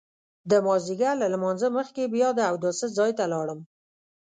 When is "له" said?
1.21-1.27